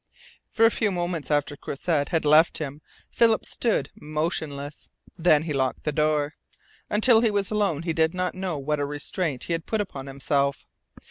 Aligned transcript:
For 0.49 0.65
a 0.65 0.71
few 0.71 0.91
moments 0.91 1.29
after 1.29 1.55
Croisset 1.55 2.09
had 2.09 2.25
left 2.25 2.57
him 2.57 2.81
Philip 3.11 3.45
stood 3.45 3.91
motionless. 3.93 4.89
Then 5.15 5.43
he 5.43 5.53
locked 5.53 5.83
the 5.83 5.91
door. 5.91 6.33
Until 6.89 7.21
he 7.21 7.29
was 7.29 7.51
alone 7.51 7.83
he 7.83 7.93
did 7.93 8.15
not 8.15 8.33
know 8.33 8.57
what 8.57 8.79
a 8.79 8.85
restraint 8.87 9.43
he 9.43 9.53
had 9.53 9.67
put 9.67 9.79
upon 9.79 10.07
himself. 10.07 10.65